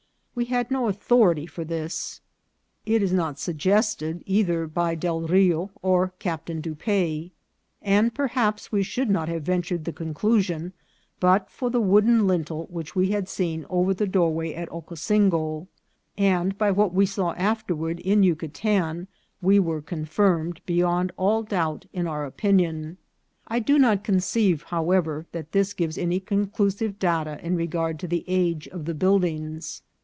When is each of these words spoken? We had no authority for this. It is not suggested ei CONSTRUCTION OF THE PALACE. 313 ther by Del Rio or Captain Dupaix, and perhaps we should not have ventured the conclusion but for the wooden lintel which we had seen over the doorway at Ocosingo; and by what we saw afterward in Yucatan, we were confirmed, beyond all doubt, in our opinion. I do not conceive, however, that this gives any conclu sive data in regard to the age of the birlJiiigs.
We 0.33 0.45
had 0.45 0.71
no 0.71 0.87
authority 0.87 1.45
for 1.45 1.63
this. 1.65 2.21
It 2.85 3.03
is 3.03 3.11
not 3.13 3.37
suggested 3.37 4.23
ei 4.25 4.41
CONSTRUCTION 4.41 4.41
OF 4.41 4.47
THE 4.69 4.73
PALACE. 4.73 4.95
313 4.95 4.95
ther 4.95 4.95
by 4.95 4.95
Del 4.95 5.27
Rio 5.67 5.71
or 5.83 6.13
Captain 6.17 6.61
Dupaix, 6.61 7.31
and 7.83 8.15
perhaps 8.15 8.71
we 8.71 8.81
should 8.81 9.09
not 9.11 9.29
have 9.29 9.43
ventured 9.43 9.83
the 9.85 9.91
conclusion 9.93 10.71
but 11.19 11.51
for 11.51 11.69
the 11.69 11.81
wooden 11.81 12.25
lintel 12.27 12.65
which 12.71 12.95
we 12.95 13.11
had 13.11 13.27
seen 13.29 13.65
over 13.69 13.93
the 13.93 14.07
doorway 14.07 14.53
at 14.53 14.71
Ocosingo; 14.71 15.67
and 16.17 16.57
by 16.57 16.71
what 16.71 16.93
we 16.93 17.05
saw 17.05 17.33
afterward 17.33 17.99
in 17.99 18.23
Yucatan, 18.23 19.07
we 19.43 19.59
were 19.59 19.81
confirmed, 19.81 20.61
beyond 20.65 21.11
all 21.17 21.43
doubt, 21.43 21.85
in 21.93 22.07
our 22.07 22.25
opinion. 22.25 22.97
I 23.47 23.59
do 23.59 23.77
not 23.77 24.05
conceive, 24.05 24.63
however, 24.63 25.27
that 25.33 25.51
this 25.51 25.73
gives 25.73 25.97
any 25.99 26.21
conclu 26.21 26.71
sive 26.73 26.97
data 26.97 27.37
in 27.45 27.57
regard 27.57 27.99
to 27.99 28.07
the 28.07 28.23
age 28.27 28.67
of 28.69 28.85
the 28.85 28.95
birlJiiigs. 28.95 29.81